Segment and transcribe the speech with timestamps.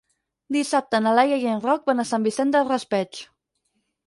[0.55, 3.23] Dissabte na Laia i en Roc van a Sant Vicent del Raspeig.